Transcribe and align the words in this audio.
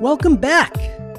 Welcome 0.00 0.36
back. 0.36 0.72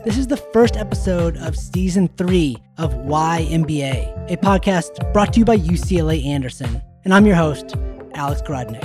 This 0.03 0.17
is 0.17 0.25
the 0.25 0.37
first 0.37 0.75
episode 0.75 1.37
of 1.37 1.55
season 1.55 2.07
three 2.17 2.57
of 2.79 2.95
Why 2.95 3.47
MBA, 3.51 4.31
a 4.31 4.37
podcast 4.37 5.13
brought 5.13 5.33
to 5.33 5.39
you 5.39 5.45
by 5.45 5.59
UCLA 5.59 6.25
Anderson. 6.25 6.81
And 7.05 7.13
I'm 7.13 7.27
your 7.27 7.35
host, 7.35 7.75
Alex 8.15 8.41
Grodnick. 8.41 8.83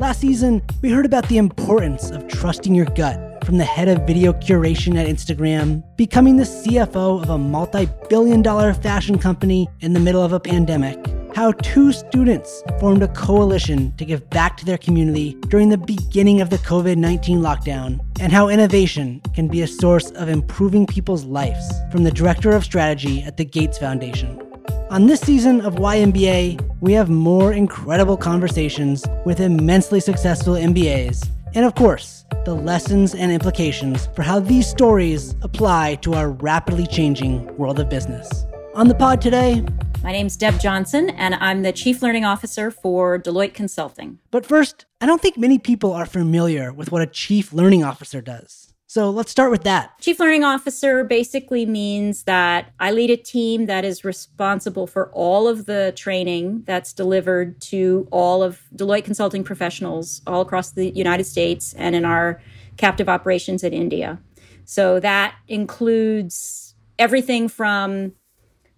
Last 0.00 0.22
season, 0.22 0.62
we 0.80 0.88
heard 0.88 1.04
about 1.04 1.28
the 1.28 1.36
importance 1.36 2.08
of 2.08 2.26
trusting 2.28 2.74
your 2.74 2.86
gut 2.86 3.44
from 3.44 3.58
the 3.58 3.64
head 3.64 3.88
of 3.88 4.06
video 4.06 4.32
curation 4.32 4.96
at 4.96 5.06
Instagram, 5.06 5.84
becoming 5.96 6.38
the 6.38 6.44
CFO 6.44 7.22
of 7.22 7.28
a 7.28 7.36
multi 7.36 7.86
billion 8.08 8.40
dollar 8.40 8.72
fashion 8.72 9.18
company 9.18 9.68
in 9.80 9.92
the 9.92 10.00
middle 10.00 10.22
of 10.22 10.32
a 10.32 10.40
pandemic, 10.40 10.96
how 11.34 11.50
two 11.50 11.92
students 11.92 12.62
formed 12.78 13.02
a 13.02 13.08
coalition 13.08 13.94
to 13.96 14.04
give 14.04 14.30
back 14.30 14.56
to 14.56 14.64
their 14.64 14.78
community 14.78 15.34
during 15.48 15.68
the 15.68 15.76
beginning 15.76 16.40
of 16.40 16.48
the 16.48 16.58
COVID 16.58 16.96
19 16.96 17.40
lockdown, 17.40 17.98
and 18.20 18.32
how 18.32 18.48
innovation 18.48 19.20
can 19.34 19.48
be 19.48 19.62
a 19.62 19.66
source 19.66 20.10
of 20.12 20.28
improving 20.28 20.86
people's 20.86 21.24
lives 21.24 21.72
from 21.90 22.04
the 22.04 22.12
Director 22.12 22.52
of 22.52 22.62
Strategy 22.62 23.22
at 23.24 23.36
the 23.36 23.44
Gates 23.44 23.78
Foundation. 23.78 24.40
On 24.90 25.08
this 25.08 25.20
season 25.20 25.60
of 25.62 25.74
YMBA, 25.74 26.60
we 26.80 26.92
have 26.92 27.10
more 27.10 27.52
incredible 27.52 28.16
conversations 28.16 29.04
with 29.24 29.40
immensely 29.40 29.98
successful 29.98 30.54
MBAs, 30.54 31.28
and 31.54 31.64
of 31.64 31.74
course, 31.74 32.24
the 32.44 32.54
lessons 32.54 33.12
and 33.12 33.32
implications 33.32 34.06
for 34.14 34.22
how 34.22 34.38
these 34.38 34.68
stories 34.68 35.34
apply 35.42 35.96
to 35.96 36.14
our 36.14 36.30
rapidly 36.30 36.86
changing 36.86 37.44
world 37.56 37.80
of 37.80 37.88
business. 37.88 38.46
On 38.74 38.86
the 38.86 38.94
pod 38.94 39.20
today, 39.20 39.64
my 40.04 40.12
name's 40.12 40.36
Deb 40.36 40.60
Johnson, 40.60 41.08
and 41.08 41.34
I'm 41.36 41.62
the 41.62 41.72
Chief 41.72 42.02
Learning 42.02 42.26
Officer 42.26 42.70
for 42.70 43.18
Deloitte 43.18 43.54
Consulting. 43.54 44.18
But 44.30 44.44
first, 44.44 44.84
I 45.00 45.06
don't 45.06 45.22
think 45.22 45.38
many 45.38 45.58
people 45.58 45.94
are 45.94 46.04
familiar 46.04 46.74
with 46.74 46.92
what 46.92 47.00
a 47.00 47.06
Chief 47.06 47.54
Learning 47.54 47.82
Officer 47.82 48.20
does. 48.20 48.74
So 48.86 49.08
let's 49.08 49.30
start 49.30 49.50
with 49.50 49.64
that. 49.64 49.98
Chief 50.00 50.20
Learning 50.20 50.44
Officer 50.44 51.04
basically 51.04 51.64
means 51.64 52.24
that 52.24 52.70
I 52.78 52.90
lead 52.90 53.08
a 53.08 53.16
team 53.16 53.64
that 53.64 53.86
is 53.86 54.04
responsible 54.04 54.86
for 54.86 55.10
all 55.12 55.48
of 55.48 55.64
the 55.64 55.94
training 55.96 56.64
that's 56.66 56.92
delivered 56.92 57.58
to 57.62 58.06
all 58.10 58.42
of 58.42 58.60
Deloitte 58.76 59.06
Consulting 59.06 59.42
professionals 59.42 60.20
all 60.26 60.42
across 60.42 60.72
the 60.72 60.90
United 60.90 61.24
States 61.24 61.72
and 61.78 61.96
in 61.96 62.04
our 62.04 62.42
captive 62.76 63.08
operations 63.08 63.64
in 63.64 63.72
India. 63.72 64.18
So 64.66 65.00
that 65.00 65.34
includes 65.48 66.74
everything 66.98 67.48
from 67.48 68.12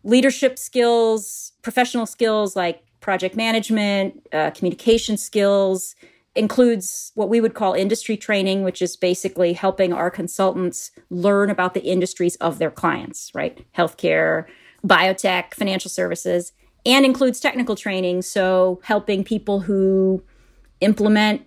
leadership 0.07 0.57
skills, 0.57 1.53
professional 1.63 2.07
skills 2.07 2.55
like 2.55 2.83
project 3.01 3.37
management, 3.37 4.27
uh, 4.33 4.51
communication 4.53 5.17
skills, 5.17 5.97
includes 6.37 7.13
what 7.15 7.29
we 7.29 7.41
would 7.41 7.55
call 7.55 7.73
industry 7.73 8.17
training, 8.17 8.63
which 8.63 8.81
is 8.81 8.97
basically 8.97 9.53
helping 9.53 9.93
our 9.93 10.11
consultants 10.11 10.93
learn 11.11 11.51
about 11.51 11.75
the 11.75 11.83
industries 11.83 12.37
of 12.37 12.59
their 12.59 12.71
clients, 12.71 13.33
right? 13.35 13.67
Healthcare, 13.77 14.47
biotech, 14.87 15.55
financial 15.55 15.91
services, 15.91 16.53
and 16.85 17.05
includes 17.05 17.41
technical 17.41 17.75
training. 17.75 18.23
So 18.23 18.81
helping 18.85 19.25
people 19.25 19.61
who 19.61 20.23
implement 20.81 21.43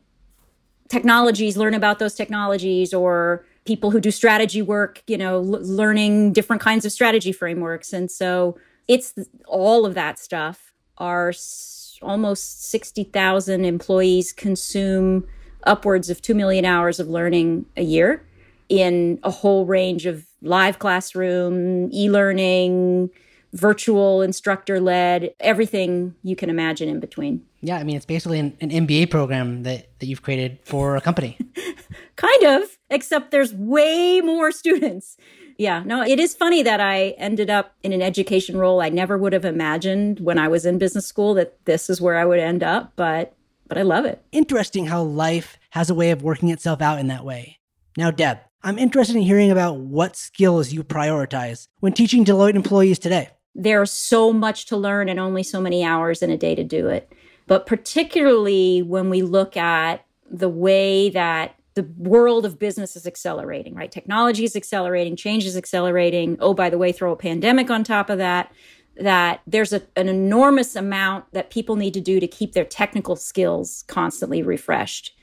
technologies 0.90 1.56
learn 1.56 1.76
about 1.76 2.00
those 2.00 2.16
technologies 2.16 2.94
or 2.94 3.46
people 3.70 3.92
who 3.92 4.00
do 4.00 4.10
strategy 4.10 4.64
work, 4.64 5.04
you 5.06 5.16
know, 5.24 5.36
l- 5.36 5.62
learning 5.82 6.34
different 6.34 6.60
kinds 6.60 6.86
of 6.86 6.92
strategy 6.92 7.32
frameworks. 7.32 7.94
And 7.94 8.10
so 8.10 8.58
it's 8.88 9.14
all 9.46 9.86
of 9.86 9.94
that 9.94 10.18
stuff. 10.18 10.74
Our 10.98 11.30
s- 11.30 12.00
almost 12.02 12.64
60,000 12.72 13.66
employees 13.66 14.34
consume 14.34 15.28
upwards 15.66 16.10
of 16.10 16.20
2 16.20 16.34
million 16.34 16.66
hours 16.66 17.00
of 17.00 17.08
learning 17.08 17.68
a 17.78 17.84
year 17.84 18.26
in 18.70 19.20
a 19.22 19.30
whole 19.30 19.68
range 19.68 20.08
of 20.08 20.26
live 20.42 20.80
classroom, 20.80 21.90
e 21.94 22.10
learning, 22.10 23.12
virtual 23.54 24.24
instructor 24.24 24.80
led, 24.80 25.32
everything 25.40 26.16
you 26.24 26.36
can 26.36 26.50
imagine 26.50 26.90
in 26.90 27.00
between. 27.00 27.44
Yeah, 27.62 27.78
I 27.78 27.84
mean, 27.84 27.98
it's 27.98 28.06
basically 28.06 28.40
an, 28.40 28.58
an 28.62 28.70
MBA 28.70 29.12
program 29.12 29.64
that, 29.64 29.90
that 30.00 30.08
you've 30.08 30.22
created 30.24 30.60
for 30.64 30.96
a 30.96 31.02
company. 31.02 31.38
kind 32.20 32.62
of, 32.62 32.78
except 32.90 33.32
there's 33.32 33.54
way 33.54 34.22
more 34.22 34.52
students. 34.52 35.18
Yeah, 35.58 35.84
no, 35.86 36.02
it 36.04 36.20
is 36.20 36.36
funny 36.36 36.64
that 36.64 36.80
I 36.80 37.10
ended 37.18 37.50
up 37.50 37.76
in 37.84 37.94
an 37.94 38.02
education 38.02 38.58
role 38.58 38.82
I 38.82 38.90
never 38.90 39.18
would 39.18 39.34
have 39.34 39.46
imagined 39.46 40.20
when 40.20 40.38
I 40.38 40.48
was 40.48 40.66
in 40.66 40.78
business 40.78 41.06
school 41.06 41.34
that 41.36 41.66
this 41.66 41.90
is 41.90 42.00
where 42.00 42.18
I 42.18 42.26
would 42.26 42.40
end 42.40 42.64
up, 42.64 42.94
but 42.96 43.34
but 43.68 43.78
I 43.78 43.84
love 43.84 44.06
it. 44.06 44.24
Interesting 44.32 44.88
how 44.88 45.04
life 45.04 45.60
has 45.70 45.90
a 45.90 45.94
way 45.94 46.10
of 46.10 46.24
working 46.24 46.50
itself 46.50 46.82
out 46.82 47.00
in 47.00 47.08
that 47.08 47.24
way. 47.24 47.60
Now, 47.98 48.10
Deb, 48.10 48.40
I'm 48.64 48.80
interested 48.80 49.16
in 49.16 49.22
hearing 49.22 49.52
about 49.52 49.78
what 49.78 50.16
skills 50.16 50.74
you 50.74 50.84
prioritize 50.84 51.68
when 51.80 51.94
teaching 51.94 52.26
Deloitte 52.26 52.56
employees 52.56 52.98
today. 52.98 53.30
There's 53.54 53.92
so 53.92 54.34
much 54.34 54.66
to 54.68 54.78
learn 54.78 55.08
and 55.08 55.20
only 55.20 55.44
so 55.44 55.62
many 55.62 55.84
hours 55.84 56.24
in 56.24 56.32
a 56.32 56.38
day 56.38 56.56
to 56.56 56.64
do 56.64 56.88
it. 56.88 57.12
But 57.46 57.68
particularly 57.68 58.82
when 58.82 59.10
we 59.10 59.22
look 59.22 59.56
at 59.56 60.04
the 60.32 60.50
way 60.50 61.10
that 61.12 61.56
the 61.80 61.88
world 61.98 62.46
of 62.46 62.60
business 62.60 62.98
is 62.98 63.08
accelerating, 63.08 63.74
right? 63.74 63.90
Technology 63.90 64.44
is 64.44 64.54
accelerating, 64.54 65.16
change 65.16 65.46
is 65.46 65.56
accelerating. 65.56 66.36
Oh, 66.42 66.54
by 66.54 66.70
the 66.70 66.78
way, 66.78 66.92
throw 66.92 67.14
a 67.14 67.16
pandemic 67.16 67.70
on 67.70 67.86
top 67.86 68.10
of 68.10 68.18
that. 68.18 68.52
That 68.98 69.40
there's 69.48 69.72
a, 69.72 69.82
an 69.96 70.10
enormous 70.10 70.76
amount 70.76 71.32
that 71.32 71.52
people 71.52 71.78
need 71.78 71.94
to 71.94 72.02
do 72.02 72.20
to 72.20 72.28
keep 72.28 72.52
their 72.52 72.66
technical 72.66 73.16
skills 73.16 73.86
constantly 73.88 74.44
refreshed. 74.44 75.18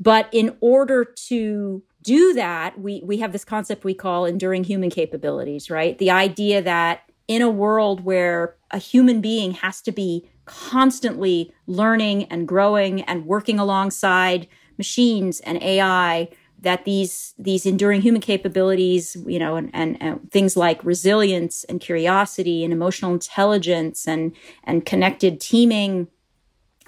But 0.00 0.30
in 0.32 0.56
order 0.62 1.04
to 1.04 1.82
do 2.02 2.32
that, 2.32 2.80
we, 2.80 3.02
we 3.04 3.18
have 3.18 3.32
this 3.32 3.44
concept 3.44 3.84
we 3.84 3.92
call 3.92 4.24
enduring 4.24 4.64
human 4.64 4.88
capabilities, 4.88 5.68
right? 5.68 5.98
The 5.98 6.10
idea 6.10 6.62
that 6.62 7.02
in 7.26 7.42
a 7.42 7.50
world 7.50 8.02
where 8.02 8.56
a 8.70 8.78
human 8.78 9.20
being 9.20 9.50
has 9.50 9.82
to 9.82 9.92
be 9.92 10.26
constantly 10.46 11.52
learning 11.66 12.24
and 12.24 12.48
growing 12.48 13.02
and 13.02 13.26
working 13.26 13.58
alongside 13.58 14.48
machines 14.78 15.40
and 15.40 15.62
AI 15.62 16.28
that 16.60 16.84
these 16.84 17.34
these 17.38 17.66
enduring 17.66 18.02
human 18.02 18.20
capabilities, 18.20 19.16
you 19.26 19.38
know, 19.38 19.56
and, 19.56 19.70
and, 19.72 19.96
and, 20.00 20.30
things 20.32 20.56
like 20.56 20.84
resilience 20.84 21.64
and 21.64 21.80
curiosity 21.80 22.64
and 22.64 22.72
emotional 22.72 23.12
intelligence 23.12 24.08
and 24.08 24.34
and 24.64 24.84
connected 24.84 25.40
teaming 25.40 26.08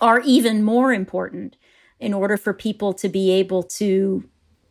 are 0.01 0.21
even 0.21 0.65
more 0.65 0.93
important 0.93 1.57
in 2.01 2.15
order 2.15 2.37
for 2.37 2.53
people 2.53 2.93
to 2.95 3.09
be 3.09 3.31
able 3.31 3.63
to, 3.63 4.25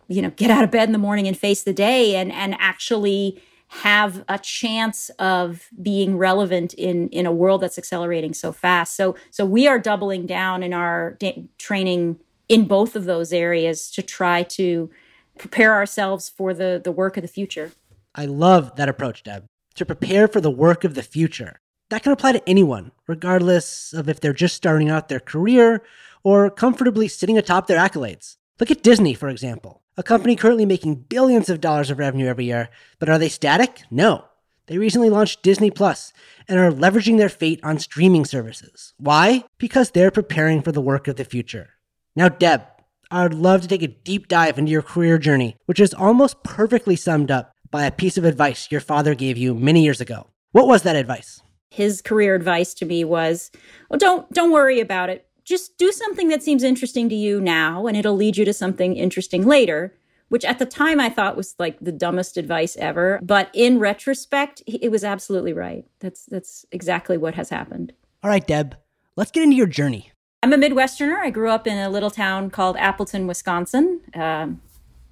you 0.07 0.21
know, 0.21 0.31
get 0.31 0.49
out 0.49 0.63
of 0.63 0.71
bed 0.71 0.89
in 0.89 0.93
the 0.93 0.97
morning 0.97 1.27
and 1.27 1.37
face 1.37 1.63
the 1.63 1.73
day 1.73 2.15
and 2.15 2.31
and 2.31 2.55
actually 2.59 3.41
have 3.69 4.25
a 4.27 4.39
chance 4.39 5.09
of 5.19 5.69
being 5.81 6.17
relevant 6.17 6.73
in 6.73 7.07
in 7.09 7.25
a 7.25 7.31
world 7.31 7.61
that's 7.61 7.77
accelerating 7.77 8.33
so 8.33 8.51
fast. 8.51 8.97
So 8.97 9.15
so 9.29 9.45
we 9.45 9.67
are 9.67 9.79
doubling 9.79 10.25
down 10.25 10.61
in 10.61 10.73
our 10.73 11.11
da- 11.19 11.47
training 11.57 12.19
in 12.49 12.65
both 12.65 12.95
of 12.95 13.05
those 13.05 13.31
areas 13.31 13.89
to 13.91 14.01
try 14.01 14.43
to 14.43 14.89
prepare 15.37 15.73
ourselves 15.73 16.27
for 16.27 16.53
the, 16.53 16.81
the 16.83 16.91
work 16.91 17.15
of 17.15 17.21
the 17.21 17.27
future. 17.27 17.71
I 18.15 18.25
love 18.25 18.75
that 18.75 18.89
approach, 18.89 19.23
Deb. 19.23 19.45
To 19.75 19.85
prepare 19.85 20.27
for 20.27 20.41
the 20.41 20.51
work 20.51 20.83
of 20.83 20.95
the 20.95 21.03
future. 21.03 21.59
That 21.89 22.03
can 22.03 22.11
apply 22.11 22.33
to 22.33 22.49
anyone, 22.49 22.91
regardless 23.07 23.93
of 23.93 24.09
if 24.09 24.19
they're 24.19 24.33
just 24.33 24.55
starting 24.55 24.89
out 24.89 25.07
their 25.07 25.19
career 25.19 25.83
or 26.23 26.49
comfortably 26.49 27.07
sitting 27.07 27.37
atop 27.37 27.67
their 27.67 27.79
accolades. 27.79 28.35
Look 28.59 28.69
at 28.69 28.83
Disney, 28.83 29.13
for 29.13 29.29
example, 29.29 29.81
a 29.95 30.03
company 30.03 30.35
currently 30.35 30.65
making 30.65 31.05
billions 31.07 31.49
of 31.49 31.61
dollars 31.61 31.89
of 31.89 31.97
revenue 31.97 32.27
every 32.27 32.45
year. 32.45 32.69
But 32.99 33.09
are 33.09 33.17
they 33.17 33.29
static? 33.29 33.83
No. 33.89 34.25
They 34.67 34.77
recently 34.77 35.09
launched 35.09 35.41
Disney 35.41 35.71
Plus 35.71 36.13
and 36.47 36.59
are 36.59 36.71
leveraging 36.71 37.17
their 37.17 37.29
fate 37.29 37.59
on 37.63 37.79
streaming 37.79 38.25
services. 38.25 38.93
Why? 38.97 39.45
Because 39.57 39.91
they're 39.91 40.11
preparing 40.11 40.61
for 40.61 40.71
the 40.71 40.81
work 40.81 41.07
of 41.07 41.15
the 41.15 41.25
future. 41.25 41.69
Now, 42.15 42.29
Deb, 42.29 42.63
I 43.11 43.23
would 43.23 43.33
love 43.33 43.61
to 43.61 43.67
take 43.67 43.81
a 43.81 43.87
deep 43.87 44.27
dive 44.27 44.57
into 44.57 44.71
your 44.71 44.81
career 44.81 45.17
journey, 45.17 45.55
which 45.65 45.79
is 45.79 45.93
almost 45.93 46.43
perfectly 46.43 46.95
summed 46.95 47.31
up 47.31 47.51
by 47.71 47.85
a 47.85 47.91
piece 47.91 48.17
of 48.17 48.25
advice 48.25 48.71
your 48.71 48.81
father 48.81 49.15
gave 49.15 49.37
you 49.37 49.53
many 49.55 49.83
years 49.83 50.01
ago. 50.01 50.27
What 50.51 50.67
was 50.67 50.83
that 50.83 50.95
advice? 50.95 51.41
His 51.71 52.01
career 52.01 52.35
advice 52.35 52.73
to 52.75 52.85
me 52.85 53.03
was, 53.03 53.51
"Well, 53.89 53.99
don't 53.99 54.31
don't 54.33 54.51
worry 54.51 54.79
about 54.79 55.09
it. 55.09 55.27
Just 55.43 55.77
do 55.77 55.91
something 55.91 56.29
that 56.29 56.43
seems 56.43 56.63
interesting 56.63 57.09
to 57.09 57.15
you 57.15 57.39
now 57.39 57.87
and 57.87 57.95
it'll 57.95 58.15
lead 58.15 58.37
you 58.37 58.45
to 58.45 58.53
something 58.53 58.95
interesting 58.95 59.45
later." 59.45 59.95
Which 60.29 60.45
at 60.45 60.59
the 60.59 60.65
time 60.67 60.99
I 60.99 61.09
thought 61.09 61.35
was 61.35 61.55
like 61.57 61.79
the 61.79 61.91
dumbest 61.91 62.37
advice 62.37 62.77
ever, 62.77 63.19
but 63.23 63.49
in 63.53 63.79
retrospect, 63.79 64.61
it 64.67 64.91
was 64.91 65.03
absolutely 65.03 65.53
right. 65.53 65.85
That's 65.99 66.25
that's 66.25 66.65
exactly 66.71 67.17
what 67.17 67.33
has 67.33 67.49
happened. 67.49 67.93
All 68.23 68.29
right, 68.29 68.45
Deb, 68.45 68.75
let's 69.15 69.31
get 69.31 69.41
into 69.43 69.55
your 69.55 69.65
journey. 69.65 70.11
I'm 70.41 70.53
a 70.53 70.57
Midwesterner. 70.57 71.17
I 71.17 71.29
grew 71.31 71.49
up 71.49 71.67
in 71.67 71.77
a 71.77 71.89
little 71.89 72.11
town 72.11 72.49
called 72.49 72.77
Appleton, 72.77 73.27
Wisconsin. 73.27 74.01
Um, 74.13 74.61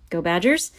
go 0.09 0.21
Badgers. 0.21 0.71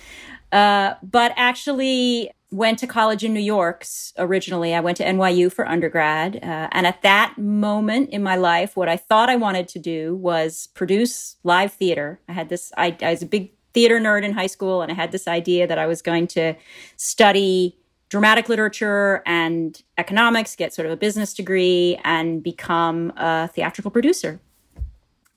Uh, 0.50 0.94
but 1.02 1.32
actually 1.36 2.30
went 2.50 2.78
to 2.78 2.86
college 2.86 3.22
in 3.22 3.34
New 3.34 3.40
York 3.40 3.84
originally. 4.16 4.74
I 4.74 4.80
went 4.80 4.96
to 4.96 5.04
NYU 5.04 5.52
for 5.52 5.68
undergrad. 5.68 6.36
Uh, 6.36 6.68
and 6.72 6.86
at 6.86 7.02
that 7.02 7.36
moment 7.36 8.08
in 8.08 8.22
my 8.22 8.36
life, 8.36 8.74
what 8.74 8.88
I 8.88 8.96
thought 8.96 9.28
I 9.28 9.36
wanted 9.36 9.68
to 9.68 9.78
do 9.78 10.16
was 10.16 10.68
produce 10.68 11.36
live 11.44 11.74
theater. 11.74 12.20
I 12.26 12.32
had 12.32 12.48
this, 12.48 12.72
I, 12.78 12.96
I 13.02 13.10
was 13.10 13.22
a 13.22 13.26
big 13.26 13.52
theater 13.74 14.00
nerd 14.00 14.24
in 14.24 14.32
high 14.32 14.46
school, 14.46 14.80
and 14.80 14.90
I 14.90 14.94
had 14.94 15.12
this 15.12 15.28
idea 15.28 15.66
that 15.66 15.78
I 15.78 15.86
was 15.86 16.00
going 16.00 16.26
to 16.28 16.54
study 16.96 17.76
dramatic 18.08 18.48
literature 18.48 19.22
and 19.26 19.82
economics, 19.98 20.56
get 20.56 20.72
sort 20.72 20.86
of 20.86 20.92
a 20.92 20.96
business 20.96 21.34
degree, 21.34 22.00
and 22.04 22.42
become 22.42 23.12
a 23.16 23.48
theatrical 23.48 23.90
producer. 23.90 24.40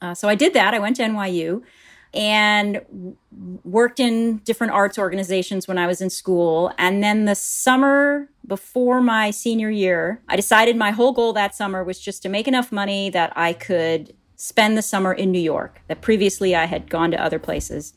Uh, 0.01 0.13
so 0.13 0.27
I 0.27 0.35
did 0.35 0.53
that. 0.53 0.73
I 0.73 0.79
went 0.79 0.95
to 0.97 1.03
NYU 1.03 1.61
and 2.13 2.81
worked 3.63 3.99
in 3.99 4.37
different 4.39 4.73
arts 4.73 4.97
organizations 4.97 5.67
when 5.67 5.77
I 5.77 5.87
was 5.87 6.01
in 6.01 6.09
school. 6.09 6.73
And 6.77 7.01
then 7.03 7.25
the 7.25 7.35
summer 7.35 8.27
before 8.45 9.01
my 9.01 9.31
senior 9.31 9.69
year, 9.69 10.21
I 10.27 10.35
decided 10.35 10.75
my 10.75 10.91
whole 10.91 11.13
goal 11.13 11.33
that 11.33 11.55
summer 11.55 11.83
was 11.83 11.99
just 11.99 12.21
to 12.23 12.29
make 12.29 12.47
enough 12.47 12.71
money 12.71 13.09
that 13.11 13.31
I 13.35 13.53
could 13.53 14.13
spend 14.35 14.75
the 14.75 14.81
summer 14.81 15.13
in 15.13 15.31
New 15.31 15.39
York, 15.39 15.81
that 15.87 16.01
previously 16.01 16.55
I 16.55 16.65
had 16.65 16.89
gone 16.89 17.11
to 17.11 17.23
other 17.23 17.37
places. 17.37 17.93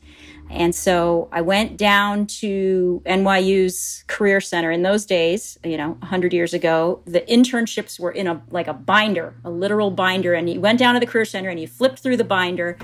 And 0.55 0.73
so 0.73 1.27
I 1.33 1.41
went 1.41 1.75
down 1.75 2.27
to 2.27 3.01
NYU's 3.05 4.05
Career 4.07 4.39
Center. 4.39 4.71
In 4.71 4.83
those 4.83 5.05
days, 5.05 5.59
you 5.63 5.75
know, 5.75 5.89
100 5.99 6.33
years 6.33 6.53
ago, 6.53 7.01
the 7.05 7.21
internships 7.21 7.99
were 7.99 8.11
in 8.11 8.25
a 8.25 8.41
like 8.49 8.67
a 8.67 8.73
binder, 8.73 9.35
a 9.43 9.49
literal 9.49 9.91
binder. 9.91 10.33
And 10.33 10.49
you 10.49 10.61
went 10.61 10.79
down 10.79 10.93
to 10.93 10.99
the 10.99 11.05
Career 11.05 11.25
Center 11.25 11.49
and 11.49 11.59
you 11.59 11.67
flipped 11.67 11.99
through 11.99 12.17
the 12.17 12.23
binder. 12.23 12.77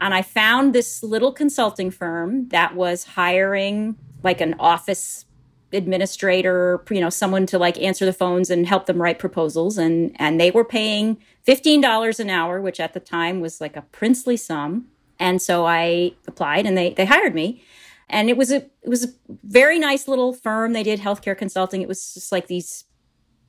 And 0.00 0.14
I 0.14 0.22
found 0.22 0.74
this 0.74 1.02
little 1.02 1.30
consulting 1.30 1.90
firm 1.90 2.48
that 2.48 2.74
was 2.74 3.04
hiring 3.04 3.96
like 4.22 4.40
an 4.40 4.54
office 4.58 5.26
administrator, 5.72 6.82
you 6.90 7.00
know, 7.00 7.10
someone 7.10 7.46
to 7.46 7.58
like 7.58 7.78
answer 7.78 8.04
the 8.04 8.12
phones 8.12 8.50
and 8.50 8.66
help 8.66 8.86
them 8.86 9.00
write 9.00 9.18
proposals. 9.18 9.76
And 9.76 10.16
and 10.18 10.40
they 10.40 10.50
were 10.50 10.64
paying 10.64 11.18
$15 11.46 12.20
an 12.20 12.30
hour, 12.30 12.60
which 12.62 12.80
at 12.80 12.94
the 12.94 13.00
time 13.00 13.40
was 13.40 13.60
like 13.60 13.76
a 13.76 13.82
princely 13.82 14.36
sum. 14.36 14.86
And 15.20 15.40
so 15.40 15.66
I 15.66 16.14
applied 16.26 16.66
and 16.66 16.76
they, 16.76 16.94
they 16.94 17.04
hired 17.04 17.34
me. 17.34 17.62
And 18.08 18.28
it 18.28 18.36
was 18.36 18.50
a 18.50 18.56
it 18.82 18.88
was 18.88 19.04
a 19.04 19.08
very 19.44 19.78
nice 19.78 20.08
little 20.08 20.32
firm. 20.32 20.72
They 20.72 20.82
did 20.82 20.98
healthcare 20.98 21.38
consulting. 21.38 21.80
It 21.80 21.86
was 21.86 22.14
just 22.14 22.32
like 22.32 22.48
these 22.48 22.84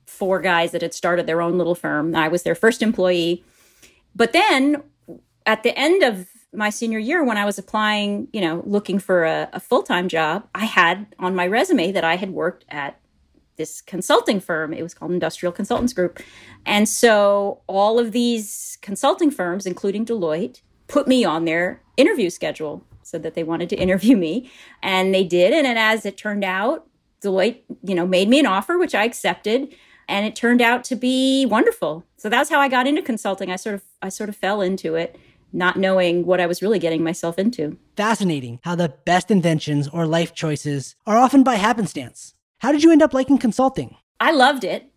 four 0.06 0.40
guys 0.40 0.70
that 0.70 0.82
had 0.82 0.94
started 0.94 1.26
their 1.26 1.42
own 1.42 1.58
little 1.58 1.74
firm. 1.74 2.14
I 2.14 2.28
was 2.28 2.44
their 2.44 2.54
first 2.54 2.82
employee. 2.82 3.42
But 4.14 4.32
then 4.32 4.84
at 5.46 5.64
the 5.64 5.76
end 5.76 6.04
of 6.04 6.28
my 6.52 6.70
senior 6.70 6.98
year, 6.98 7.24
when 7.24 7.38
I 7.38 7.44
was 7.44 7.58
applying, 7.58 8.28
you 8.32 8.40
know, 8.40 8.62
looking 8.66 8.98
for 8.98 9.24
a, 9.24 9.48
a 9.54 9.58
full 9.58 9.82
time 9.82 10.06
job, 10.06 10.46
I 10.54 10.66
had 10.66 11.06
on 11.18 11.34
my 11.34 11.46
resume 11.46 11.90
that 11.90 12.04
I 12.04 12.16
had 12.16 12.30
worked 12.30 12.64
at 12.68 13.00
this 13.56 13.80
consulting 13.80 14.38
firm. 14.38 14.72
It 14.72 14.82
was 14.82 14.94
called 14.94 15.12
Industrial 15.12 15.52
Consultants 15.52 15.92
Group. 15.92 16.20
And 16.64 16.88
so 16.88 17.62
all 17.66 17.98
of 17.98 18.12
these 18.12 18.78
consulting 18.80 19.30
firms, 19.30 19.66
including 19.66 20.06
Deloitte, 20.06 20.60
put 20.92 21.08
me 21.08 21.24
on 21.24 21.44
their 21.44 21.80
interview 21.96 22.30
schedule 22.30 22.84
so 23.02 23.18
that 23.18 23.34
they 23.34 23.42
wanted 23.42 23.68
to 23.68 23.76
interview 23.76 24.16
me 24.16 24.50
and 24.82 25.12
they 25.14 25.24
did 25.24 25.52
and, 25.52 25.66
and 25.66 25.78
as 25.78 26.06
it 26.06 26.16
turned 26.16 26.44
out 26.44 26.86
deloitte 27.22 27.60
you 27.82 27.94
know 27.94 28.06
made 28.06 28.28
me 28.28 28.38
an 28.38 28.46
offer 28.46 28.78
which 28.78 28.94
i 28.94 29.04
accepted 29.04 29.74
and 30.08 30.26
it 30.26 30.36
turned 30.36 30.60
out 30.60 30.84
to 30.84 30.96
be 30.96 31.46
wonderful. 31.46 32.04
So 32.16 32.28
that's 32.28 32.50
how 32.50 32.60
i 32.60 32.68
got 32.68 32.86
into 32.86 33.02
consulting. 33.02 33.50
I 33.50 33.56
sort 33.56 33.76
of 33.76 33.82
i 34.02 34.08
sort 34.08 34.28
of 34.28 34.36
fell 34.36 34.60
into 34.60 34.94
it 34.94 35.18
not 35.54 35.76
knowing 35.76 36.24
what 36.24 36.40
i 36.40 36.46
was 36.46 36.62
really 36.62 36.78
getting 36.78 37.02
myself 37.02 37.38
into. 37.38 37.78
Fascinating 37.96 38.60
how 38.62 38.74
the 38.74 38.94
best 39.04 39.30
inventions 39.30 39.88
or 39.88 40.06
life 40.06 40.34
choices 40.34 40.94
are 41.06 41.16
often 41.16 41.42
by 41.42 41.54
happenstance. 41.54 42.34
How 42.58 42.72
did 42.72 42.82
you 42.82 42.92
end 42.92 43.02
up 43.02 43.14
liking 43.14 43.38
consulting? 43.38 43.96
I 44.20 44.32
loved 44.32 44.64
it. 44.64 44.90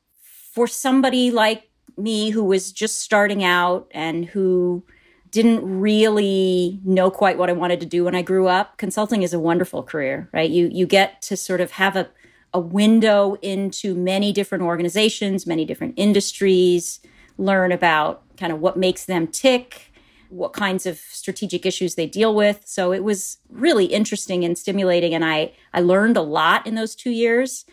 For 0.54 0.68
somebody 0.68 1.32
like 1.32 1.70
me 1.98 2.30
who 2.30 2.44
was 2.44 2.72
just 2.72 3.00
starting 3.00 3.44
out 3.44 3.88
and 3.92 4.26
who 4.26 4.86
didn't 5.36 5.82
really 5.82 6.80
know 6.86 7.12
quite 7.12 7.38
what 7.38 7.50
I 7.50 7.54
wanted 7.54 7.82
to 7.82 7.86
do 7.86 8.06
when 8.06 8.16
I 8.16 8.22
grew 8.22 8.48
up, 8.48 8.78
consulting 8.78 9.22
is 9.22 9.34
a 9.34 9.40
wonderful 9.40 9.84
career, 9.84 10.30
right? 10.32 10.50
You 10.50 10.70
you 10.72 10.86
get 10.86 11.22
to 11.24 11.36
sort 11.36 11.60
of 11.60 11.72
have 11.72 11.98
a 11.98 12.10
a 12.54 12.60
window 12.60 13.36
into 13.42 13.94
many 13.94 14.32
different 14.32 14.64
organizations, 14.64 15.46
many 15.46 15.66
different 15.66 15.94
industries, 15.98 17.02
learn 17.38 17.74
about 17.74 18.24
kind 18.38 18.54
of 18.54 18.62
what 18.62 18.78
makes 18.78 19.04
them 19.04 19.28
tick, 19.28 19.92
what 20.30 20.54
kinds 20.54 20.86
of 20.86 21.00
strategic 21.00 21.66
issues 21.66 21.96
they 21.96 22.08
deal 22.08 22.34
with. 22.34 22.62
So 22.66 22.94
it 22.94 23.04
was 23.04 23.40
really 23.50 23.88
interesting 23.88 24.46
and 24.46 24.58
stimulating 24.58 25.14
and 25.14 25.26
I 25.26 25.52
I 25.74 25.82
learned 25.82 26.16
a 26.16 26.22
lot 26.22 26.66
in 26.66 26.76
those 26.76 26.96
2 26.96 27.12
years. 27.12 27.66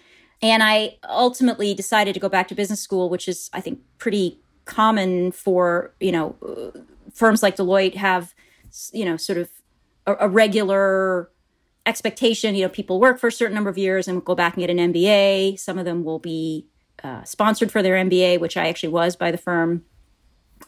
And 0.42 0.64
I 0.64 0.96
ultimately 1.08 1.74
decided 1.74 2.12
to 2.14 2.20
go 2.20 2.28
back 2.28 2.48
to 2.48 2.56
business 2.56 2.80
school, 2.80 3.08
which 3.08 3.28
is 3.28 3.50
I 3.52 3.60
think 3.60 3.78
pretty 3.98 4.40
common 4.64 5.30
for, 5.32 5.94
you 6.00 6.12
know, 6.12 6.34
firms 7.14 7.42
like 7.42 7.56
Deloitte 7.56 7.96
have, 7.96 8.34
you 8.92 9.04
know, 9.04 9.16
sort 9.16 9.38
of 9.38 9.50
a, 10.06 10.14
a, 10.20 10.28
regular 10.28 11.30
expectation. 11.86 12.54
You 12.54 12.64
know, 12.64 12.68
people 12.68 13.00
work 13.00 13.18
for 13.18 13.28
a 13.28 13.32
certain 13.32 13.54
number 13.54 13.70
of 13.70 13.78
years 13.78 14.08
and 14.08 14.24
go 14.24 14.34
back 14.34 14.54
and 14.54 14.62
get 14.62 14.70
an 14.70 14.92
MBA. 14.92 15.58
Some 15.58 15.78
of 15.78 15.84
them 15.84 16.04
will 16.04 16.18
be 16.18 16.66
uh, 17.02 17.24
sponsored 17.24 17.70
for 17.70 17.82
their 17.82 17.96
MBA, 17.96 18.40
which 18.40 18.56
I 18.56 18.68
actually 18.68 18.90
was 18.90 19.16
by 19.16 19.30
the 19.30 19.38
firm, 19.38 19.84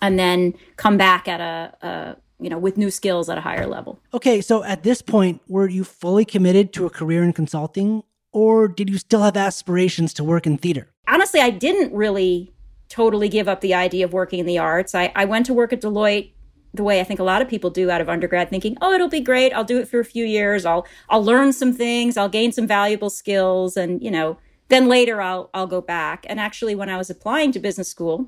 and 0.02 0.18
then 0.18 0.54
come 0.76 0.96
back 0.96 1.28
at 1.28 1.40
a, 1.40 1.86
a 1.86 2.16
you 2.40 2.50
know, 2.50 2.58
with 2.58 2.76
new 2.76 2.90
skills 2.90 3.28
at 3.28 3.38
a 3.38 3.40
higher 3.40 3.66
level. 3.66 4.00
Okay, 4.12 4.40
so 4.40 4.64
at 4.64 4.82
this 4.82 5.00
point, 5.02 5.40
were 5.48 5.68
you 5.68 5.84
fully 5.84 6.24
committed 6.24 6.72
to 6.74 6.86
a 6.86 6.90
career 6.90 7.22
in 7.22 7.32
consulting, 7.32 8.02
or 8.32 8.68
did 8.68 8.90
you 8.90 8.98
still 8.98 9.22
have 9.22 9.36
aspirations 9.36 10.12
to 10.14 10.24
work 10.24 10.46
in 10.46 10.58
theater? 10.58 10.88
Honestly, 11.06 11.40
I 11.40 11.50
didn't 11.50 11.94
really 11.94 12.53
totally 12.88 13.28
give 13.28 13.48
up 13.48 13.60
the 13.60 13.74
idea 13.74 14.04
of 14.04 14.12
working 14.12 14.38
in 14.38 14.46
the 14.46 14.58
arts. 14.58 14.94
I, 14.94 15.12
I 15.14 15.24
went 15.24 15.46
to 15.46 15.54
work 15.54 15.72
at 15.72 15.80
Deloitte 15.80 16.30
the 16.74 16.82
way 16.82 17.00
I 17.00 17.04
think 17.04 17.20
a 17.20 17.24
lot 17.24 17.40
of 17.40 17.48
people 17.48 17.70
do 17.70 17.88
out 17.88 18.00
of 18.00 18.08
undergrad, 18.08 18.50
thinking, 18.50 18.76
"Oh, 18.80 18.92
it'll 18.92 19.08
be 19.08 19.20
great. 19.20 19.52
I'll 19.52 19.64
do 19.64 19.78
it 19.78 19.88
for 19.88 20.00
a 20.00 20.04
few 20.04 20.24
years. 20.24 20.66
I'll 20.66 20.86
I'll 21.08 21.24
learn 21.24 21.52
some 21.52 21.72
things. 21.72 22.16
I'll 22.16 22.28
gain 22.28 22.52
some 22.52 22.66
valuable 22.66 23.10
skills, 23.10 23.76
and 23.76 24.02
you 24.02 24.10
know, 24.10 24.38
then 24.68 24.88
later 24.88 25.22
I'll 25.22 25.50
I'll 25.54 25.68
go 25.68 25.80
back." 25.80 26.26
And 26.28 26.40
actually, 26.40 26.74
when 26.74 26.88
I 26.88 26.96
was 26.96 27.08
applying 27.10 27.52
to 27.52 27.60
business 27.60 27.88
school, 27.88 28.26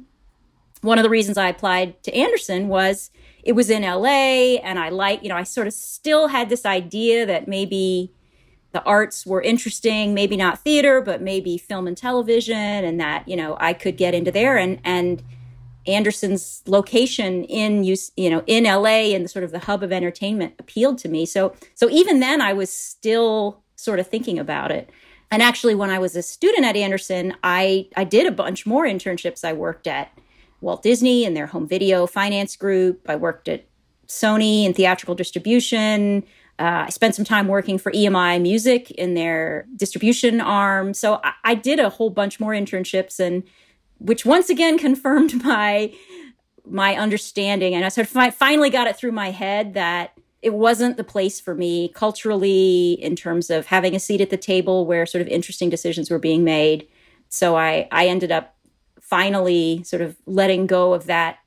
one 0.81 0.99
of 0.99 1.03
the 1.03 1.11
reasons 1.11 1.37
I 1.37 1.49
applied 1.49 2.01
to 2.05 2.15
Anderson 2.15 2.69
was 2.69 3.11
it 3.43 3.53
was 3.53 3.69
in 3.69 3.83
LA, 3.83 4.59
and 4.63 4.79
I 4.79 4.91
like 4.91 5.23
you 5.25 5.29
know 5.29 5.37
I 5.37 5.43
sort 5.43 5.67
of 5.67 5.73
still 5.73 6.29
had 6.29 6.49
this 6.49 6.65
idea 6.65 7.27
that 7.27 7.49
maybe 7.49 8.13
the 8.77 8.83
arts 8.83 9.25
were 9.25 9.41
interesting, 9.41 10.13
maybe 10.13 10.37
not 10.37 10.59
theater, 10.59 11.01
but 11.01 11.23
maybe 11.23 11.57
film 11.57 11.87
and 11.87 11.97
television, 11.97 12.85
and 12.85 13.01
that 13.01 13.27
you 13.27 13.35
know 13.35 13.57
I 13.59 13.73
could 13.73 13.97
get 13.97 14.13
into 14.13 14.31
there 14.31 14.59
and 14.59 14.79
and 14.85 15.23
Anderson's 15.87 16.63
location 16.67 17.45
in 17.45 17.85
you 17.85 17.97
you 18.19 18.29
know 18.29 18.43
in 18.47 18.65
LA 18.65 19.15
and 19.15 19.31
sort 19.31 19.45
of 19.47 19.51
the 19.51 19.61
hub 19.61 19.83
of 19.83 19.93
entertainment 19.93 20.53
appealed 20.59 20.99
to 20.99 21.09
me. 21.09 21.25
So 21.25 21.55
so 21.75 21.89
even 21.89 22.21
then 22.21 22.43
I 22.43 22.53
was 22.53 22.71
still 22.71 23.63
sort 23.77 23.99
of 23.99 24.09
thinking 24.09 24.39
about 24.39 24.71
it. 24.71 24.91
And 25.31 25.43
actually 25.43 25.75
when 25.75 25.89
I 25.89 25.99
was 25.99 26.15
a 26.15 26.21
student 26.21 26.67
at 26.67 26.77
Anderson, 26.77 27.35
I 27.43 27.89
I 27.97 28.05
did 28.05 28.27
a 28.27 28.31
bunch 28.31 28.67
more 28.67 28.85
internships. 28.85 29.43
I 29.43 29.55
worked 29.55 29.87
at 29.87 30.13
Walt 30.61 30.83
Disney 30.83 31.25
and 31.25 31.35
their 31.35 31.47
home 31.47 31.67
video 31.67 32.07
finance 32.07 32.57
group. 32.57 33.09
I 33.09 33.17
worked 33.17 33.49
at 33.49 33.65
Sony 34.07 34.67
in 34.67 34.75
theatrical 34.75 35.15
distribution. 35.15 36.25
Uh, 36.59 36.85
I 36.87 36.91
spent 36.91 37.15
some 37.15 37.25
time 37.25 37.49
working 37.49 37.77
for 37.79 37.93
EMI 37.93 38.41
Music 38.41 38.91
in 38.93 39.15
their 39.15 39.67
distribution 39.77 40.41
arm. 40.41 40.95
So 40.95 41.21
I, 41.23 41.33
I 41.45 41.55
did 41.55 41.79
a 41.79 41.91
whole 41.91 42.11
bunch 42.11 42.41
more 42.41 42.53
internships 42.53 43.21
and 43.21 43.43
which 43.99 44.25
once 44.25 44.49
again 44.49 44.79
confirmed 44.87 45.45
my 45.45 45.93
my 46.69 46.97
understanding. 46.97 47.75
And 47.75 47.85
i 47.85 47.89
sort 47.89 48.09
of 48.11 48.35
finally 48.35 48.71
got 48.71 48.89
it 48.89 48.97
through 48.97 49.13
my 49.13 49.31
head 49.31 49.75
that 49.75 50.15
it 50.43 50.53
wasn't 50.53 50.97
the 50.97 51.05
place 51.05 51.41
for 51.41 51.55
me 51.55 51.89
culturally 51.89 52.93
in 52.95 53.17
terms 53.17 53.51
of 53.51 53.67
having 53.67 53.95
a 53.95 54.01
seat 54.01 54.21
at 54.21 54.31
the 54.31 54.37
table 54.37 54.85
where 54.85 55.07
sort 55.07 55.23
of 55.23 55.29
interesting 55.29 55.71
decisions 55.71 56.11
were 56.11 56.19
being 56.19 56.43
made. 56.43 56.89
So 57.29 57.57
i 57.57 57.87
i 57.93 58.07
ended 58.07 58.33
up 58.33 58.57
finally 59.01 59.83
sort 59.85 60.03
of 60.03 60.17
letting 60.27 60.67
go 60.67 60.93
of 60.93 61.07
that 61.07 61.39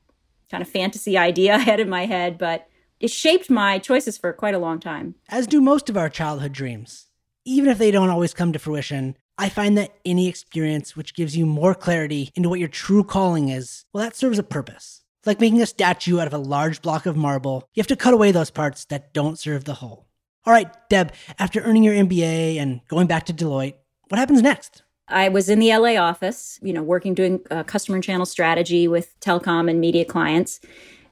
kind 0.50 0.62
of 0.62 0.68
fantasy 0.68 1.18
idea 1.18 1.54
i 1.56 1.58
had 1.58 1.80
in 1.80 1.88
my 1.88 2.06
head. 2.06 2.38
But 2.38 2.66
it 3.00 3.10
shaped 3.10 3.50
my 3.50 3.78
choices 3.78 4.16
for 4.16 4.32
quite 4.32 4.54
a 4.54 4.58
long 4.58 4.78
time 4.78 5.14
as 5.28 5.46
do 5.46 5.60
most 5.60 5.90
of 5.90 5.96
our 5.96 6.08
childhood 6.08 6.52
dreams 6.52 7.06
even 7.44 7.70
if 7.70 7.78
they 7.78 7.90
don't 7.90 8.10
always 8.10 8.34
come 8.34 8.52
to 8.52 8.58
fruition 8.58 9.16
I 9.40 9.48
find 9.48 9.78
that 9.78 9.94
any 10.04 10.28
experience 10.28 10.94
which 10.94 11.14
gives 11.14 11.34
you 11.34 11.46
more 11.46 11.74
clarity 11.74 12.30
into 12.34 12.50
what 12.50 12.58
your 12.58 12.68
true 12.68 13.02
calling 13.02 13.48
is, 13.48 13.86
well, 13.90 14.04
that 14.04 14.14
serves 14.14 14.38
a 14.38 14.42
purpose. 14.42 15.02
It's 15.18 15.26
like 15.26 15.40
making 15.40 15.62
a 15.62 15.66
statue 15.66 16.20
out 16.20 16.26
of 16.26 16.34
a 16.34 16.38
large 16.38 16.82
block 16.82 17.06
of 17.06 17.16
marble. 17.16 17.66
You 17.72 17.80
have 17.80 17.86
to 17.86 17.96
cut 17.96 18.12
away 18.12 18.32
those 18.32 18.50
parts 18.50 18.84
that 18.86 19.14
don't 19.14 19.38
serve 19.38 19.64
the 19.64 19.72
whole. 19.72 20.06
All 20.44 20.52
right, 20.52 20.70
Deb, 20.90 21.14
after 21.38 21.60
earning 21.60 21.84
your 21.84 21.94
MBA 21.94 22.56
and 22.56 22.82
going 22.88 23.06
back 23.06 23.24
to 23.26 23.32
Deloitte, 23.32 23.76
what 24.08 24.18
happens 24.18 24.42
next? 24.42 24.82
I 25.08 25.30
was 25.30 25.48
in 25.48 25.58
the 25.58 25.74
LA 25.74 25.96
office, 25.96 26.58
you 26.60 26.74
know, 26.74 26.82
working 26.82 27.14
doing 27.14 27.40
uh, 27.50 27.62
customer 27.62 27.96
and 27.96 28.04
channel 28.04 28.26
strategy 28.26 28.88
with 28.88 29.18
telecom 29.20 29.70
and 29.70 29.80
media 29.80 30.04
clients. 30.04 30.60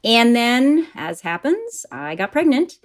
And 0.04 0.34
then, 0.34 0.86
as 0.94 1.22
happens, 1.22 1.84
I 1.90 2.14
got 2.14 2.32
pregnant. 2.32 2.78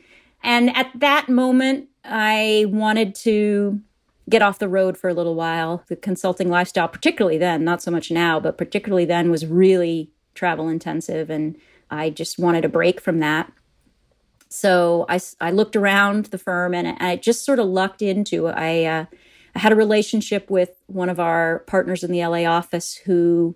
And 0.44 0.76
at 0.76 0.92
that 0.96 1.30
moment, 1.30 1.90
I 2.04 2.66
wanted 2.68 3.16
to 3.16 3.82
get 4.30 4.42
off 4.42 4.60
the 4.60 4.70
road 4.70 4.98
for 4.98 5.10
a 5.10 5.14
little 5.14 5.36
while. 5.36 5.84
The 5.88 5.96
consulting 5.96 6.50
lifestyle, 6.50 6.88
particularly 6.88 7.38
then, 7.38 7.64
not 7.64 7.82
so 7.82 7.92
much 7.92 8.12
now, 8.12 8.40
but 8.40 8.58
particularly 8.58 9.06
then, 9.06 9.30
was 9.30 9.46
really 9.46 10.12
travel 10.34 10.68
intensive. 10.68 11.30
And 11.30 11.56
I 11.90 12.10
just 12.10 12.40
wanted 12.40 12.66
a 12.66 12.70
break 12.70 13.00
from 13.00 13.20
that. 13.20 13.52
So 14.50 15.06
I, 15.10 15.20
I 15.42 15.52
looked 15.52 15.76
around 15.76 16.26
the 16.26 16.38
firm 16.38 16.76
and 16.76 16.96
I 17.00 17.16
just 17.16 17.44
sort 17.44 17.60
of 17.60 17.68
lucked 17.68 18.02
into 18.02 18.48
I, 18.48 18.84
uh, 18.84 19.06
I 19.56 19.60
had 19.60 19.72
a 19.72 19.76
relationship 19.76 20.50
with 20.50 20.70
one 20.88 21.10
of 21.10 21.20
our 21.20 21.60
partners 21.66 22.04
in 22.04 22.12
the 22.12 22.26
LA 22.26 22.46
office 22.46 22.96
who 22.96 23.56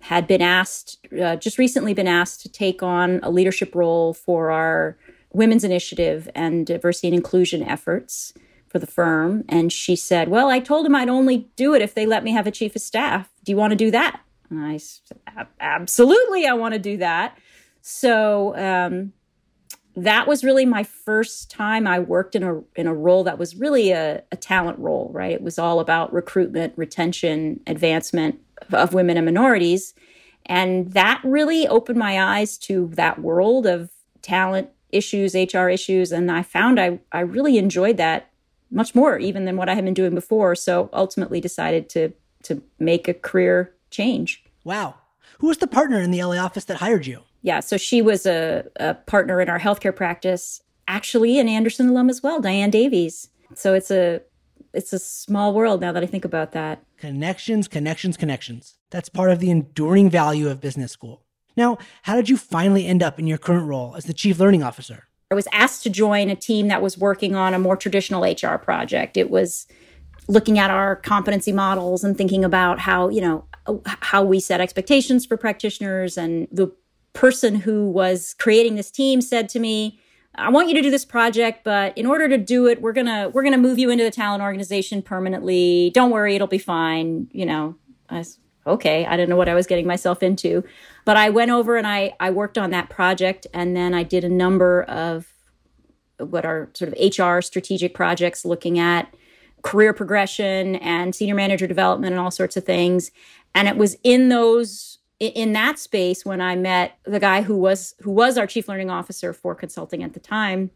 had 0.00 0.26
been 0.26 0.42
asked, 0.42 0.98
uh, 1.20 1.36
just 1.36 1.58
recently 1.58 1.94
been 1.94 2.08
asked 2.08 2.40
to 2.42 2.48
take 2.48 2.82
on 2.82 3.20
a 3.22 3.30
leadership 3.30 3.74
role 3.74 4.14
for 4.14 4.50
our 4.50 4.96
women's 5.32 5.64
initiative 5.64 6.28
and 6.34 6.66
diversity 6.66 7.08
and 7.08 7.14
inclusion 7.14 7.62
efforts 7.62 8.32
for 8.68 8.78
the 8.78 8.86
firm. 8.86 9.44
And 9.48 9.72
she 9.72 9.96
said, 9.96 10.28
Well, 10.28 10.48
I 10.48 10.60
told 10.60 10.86
him 10.86 10.94
I'd 10.94 11.08
only 11.08 11.50
do 11.56 11.74
it 11.74 11.82
if 11.82 11.94
they 11.94 12.06
let 12.06 12.24
me 12.24 12.32
have 12.32 12.46
a 12.46 12.50
chief 12.50 12.76
of 12.76 12.82
staff. 12.82 13.28
Do 13.44 13.52
you 13.52 13.56
want 13.56 13.72
to 13.72 13.76
do 13.76 13.90
that? 13.90 14.20
And 14.50 14.64
I 14.64 14.76
said, 14.76 15.18
Absolutely, 15.60 16.46
I 16.46 16.54
want 16.54 16.74
to 16.74 16.80
do 16.80 16.96
that. 16.98 17.36
So, 17.82 18.56
um, 18.56 19.12
that 19.98 20.28
was 20.28 20.44
really 20.44 20.66
my 20.66 20.82
first 20.82 21.50
time 21.50 21.86
I 21.86 21.98
worked 21.98 22.36
in 22.36 22.42
a 22.42 22.60
in 22.74 22.86
a 22.86 22.94
role 22.94 23.24
that 23.24 23.38
was 23.38 23.56
really 23.56 23.92
a, 23.92 24.22
a 24.30 24.36
talent 24.36 24.78
role, 24.78 25.10
right? 25.14 25.32
It 25.32 25.42
was 25.42 25.58
all 25.58 25.80
about 25.80 26.12
recruitment, 26.12 26.74
retention, 26.76 27.60
advancement 27.66 28.38
of 28.72 28.94
women 28.94 29.16
and 29.16 29.26
minorities. 29.26 29.94
And 30.46 30.92
that 30.92 31.20
really 31.24 31.66
opened 31.66 31.98
my 31.98 32.22
eyes 32.22 32.56
to 32.58 32.88
that 32.94 33.20
world 33.20 33.66
of 33.66 33.90
talent 34.22 34.70
issues, 34.92 35.34
HR 35.34 35.68
issues. 35.68 36.12
And 36.12 36.30
I 36.30 36.42
found 36.42 36.80
I, 36.80 37.00
I 37.12 37.20
really 37.20 37.58
enjoyed 37.58 37.96
that 37.96 38.30
much 38.70 38.94
more 38.94 39.18
even 39.18 39.44
than 39.44 39.56
what 39.56 39.68
I 39.68 39.74
had 39.74 39.84
been 39.84 39.94
doing 39.94 40.14
before. 40.14 40.54
So 40.54 40.88
ultimately 40.92 41.40
decided 41.40 41.88
to 41.90 42.12
to 42.44 42.62
make 42.78 43.08
a 43.08 43.14
career 43.14 43.74
change. 43.90 44.44
Wow. 44.62 44.94
Who 45.38 45.48
was 45.48 45.58
the 45.58 45.66
partner 45.66 46.00
in 46.00 46.12
the 46.12 46.22
LA 46.22 46.36
office 46.36 46.64
that 46.66 46.76
hired 46.76 47.06
you? 47.06 47.22
Yeah, 47.42 47.60
so 47.60 47.76
she 47.76 48.02
was 48.02 48.24
a, 48.24 48.64
a 48.76 48.94
partner 48.94 49.40
in 49.40 49.48
our 49.48 49.58
healthcare 49.58 49.94
practice, 49.94 50.62
actually 50.88 51.38
an 51.38 51.48
Anderson 51.48 51.88
alum 51.88 52.08
as 52.08 52.22
well, 52.22 52.40
Diane 52.40 52.70
Davies. 52.70 53.28
So 53.54 53.74
it's 53.74 53.90
a 53.90 54.22
it's 54.72 54.92
a 54.92 54.98
small 54.98 55.54
world 55.54 55.80
now 55.80 55.92
that 55.92 56.02
I 56.02 56.06
think 56.06 56.24
about 56.24 56.52
that. 56.52 56.84
Connections, 56.98 57.68
connections, 57.68 58.16
connections. 58.16 58.78
That's 58.90 59.08
part 59.08 59.30
of 59.30 59.38
the 59.38 59.50
enduring 59.50 60.08
value 60.10 60.48
of 60.48 60.60
business 60.60 60.92
school. 60.92 61.24
Now, 61.56 61.78
how 62.02 62.16
did 62.16 62.28
you 62.28 62.36
finally 62.36 62.86
end 62.86 63.02
up 63.02 63.18
in 63.18 63.26
your 63.26 63.38
current 63.38 63.66
role 63.66 63.94
as 63.96 64.04
the 64.04 64.14
chief 64.14 64.38
learning 64.38 64.62
officer? 64.62 65.04
I 65.30 65.34
was 65.34 65.48
asked 65.52 65.82
to 65.82 65.90
join 65.90 66.30
a 66.30 66.36
team 66.36 66.68
that 66.68 66.82
was 66.82 66.96
working 66.96 67.34
on 67.34 67.52
a 67.52 67.58
more 67.58 67.76
traditional 67.76 68.22
HR 68.22 68.56
project. 68.56 69.16
It 69.16 69.30
was 69.30 69.66
looking 70.28 70.58
at 70.58 70.70
our 70.70 70.96
competency 70.96 71.52
models 71.52 72.04
and 72.04 72.16
thinking 72.16 72.44
about 72.44 72.80
how, 72.80 73.08
you 73.08 73.20
know, 73.20 73.44
how 73.84 74.22
we 74.22 74.38
set 74.40 74.60
expectations 74.60 75.26
for 75.26 75.36
practitioners 75.36 76.16
and 76.16 76.46
the 76.52 76.72
person 77.12 77.56
who 77.56 77.90
was 77.90 78.34
creating 78.38 78.76
this 78.76 78.90
team 78.90 79.20
said 79.20 79.48
to 79.48 79.58
me, 79.58 79.98
I 80.38 80.50
want 80.50 80.68
you 80.68 80.74
to 80.74 80.82
do 80.82 80.90
this 80.90 81.04
project, 81.04 81.64
but 81.64 81.96
in 81.96 82.06
order 82.06 82.28
to 82.28 82.36
do 82.36 82.66
it, 82.66 82.82
we're 82.82 82.92
gonna 82.92 83.30
we're 83.30 83.42
gonna 83.42 83.58
move 83.58 83.78
you 83.78 83.90
into 83.90 84.04
the 84.04 84.10
talent 84.10 84.42
organization 84.42 85.02
permanently. 85.02 85.90
Don't 85.94 86.10
worry, 86.10 86.34
it'll 86.34 86.46
be 86.46 86.58
fine. 86.58 87.28
You 87.32 87.46
know, 87.46 87.76
I 88.10 88.18
was, 88.18 88.38
okay. 88.66 89.06
I 89.06 89.16
didn't 89.16 89.30
know 89.30 89.36
what 89.36 89.48
I 89.48 89.54
was 89.54 89.66
getting 89.66 89.86
myself 89.86 90.22
into, 90.22 90.62
but 91.04 91.16
I 91.16 91.30
went 91.30 91.50
over 91.50 91.76
and 91.76 91.86
I 91.86 92.14
I 92.20 92.30
worked 92.30 92.58
on 92.58 92.70
that 92.70 92.90
project, 92.90 93.46
and 93.54 93.74
then 93.74 93.94
I 93.94 94.02
did 94.02 94.24
a 94.24 94.28
number 94.28 94.82
of 94.82 95.26
what 96.18 96.44
are 96.44 96.70
sort 96.74 96.92
of 96.92 97.18
HR 97.18 97.40
strategic 97.40 97.94
projects 97.94 98.44
looking 98.44 98.78
at 98.78 99.14
career 99.62 99.92
progression 99.92 100.76
and 100.76 101.14
senior 101.14 101.34
manager 101.34 101.66
development 101.66 102.12
and 102.12 102.20
all 102.20 102.30
sorts 102.30 102.56
of 102.56 102.64
things. 102.64 103.10
And 103.54 103.68
it 103.68 103.76
was 103.76 103.96
in 104.04 104.28
those 104.28 104.98
in 105.18 105.52
that 105.54 105.78
space 105.78 106.24
when 106.24 106.40
I 106.40 106.56
met 106.56 106.98
the 107.04 107.20
guy 107.20 107.42
who 107.42 107.56
was 107.56 107.94
who 108.00 108.10
was 108.10 108.36
our 108.36 108.46
chief 108.46 108.68
learning 108.68 108.90
officer 108.90 109.32
for 109.32 109.54
consulting 109.54 110.02
at 110.02 110.12
the 110.12 110.20
time 110.20 110.70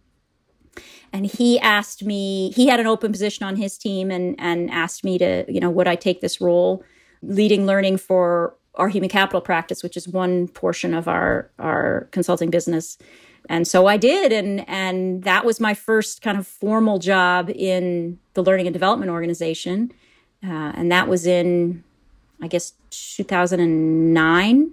and 1.13 1.27
he 1.27 1.59
asked 1.61 2.05
me 2.05 2.51
he 2.53 2.69
had 2.69 2.81
an 2.81 2.87
open 2.87 3.13
position 3.13 3.45
on 3.47 3.57
his 3.57 3.77
team 3.77 4.11
and 4.11 4.37
and 4.39 4.71
asked 4.71 5.05
me 5.05 5.19
to 5.19 5.45
you 5.49 5.61
know 5.61 5.71
would 5.71 5.89
I 5.89 5.97
take 5.97 6.21
this 6.21 6.41
role 6.41 6.83
leading 7.23 7.67
learning 7.67 7.99
for 7.99 8.57
our 8.77 8.89
human 8.89 9.09
capital 9.11 9.41
practice 9.41 9.83
which 9.83 9.97
is 9.97 10.09
one 10.09 10.49
portion 10.49 10.95
of 10.95 11.09
our 11.09 11.51
our 11.59 12.09
consulting 12.13 12.51
business. 12.51 12.99
And 13.49 13.67
so 13.67 13.87
I 13.87 13.97
did 13.97 14.33
and 14.33 14.69
and 14.69 15.25
that 15.25 15.45
was 15.45 15.61
my 15.61 15.75
first 15.75 16.23
kind 16.23 16.39
of 16.39 16.47
formal 16.47 16.99
job 16.99 17.51
in 17.55 18.19
the 18.35 18.43
learning 18.43 18.67
and 18.67 18.75
development 18.75 19.11
organization. 19.11 19.93
Uh, 20.43 20.73
and 20.75 20.91
that 20.91 21.07
was 21.07 21.27
in 21.27 21.85
I 22.43 22.49
guess 22.49 22.73
2009 22.91 24.71